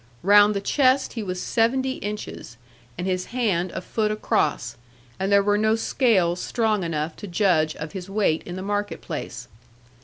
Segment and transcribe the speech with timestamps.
[0.23, 2.57] Round the chest he was seventy inches,
[2.97, 4.75] and his hand a foot across,
[5.19, 9.01] and there were no scales strong enough to judge of his weight in the market
[9.01, 9.47] place.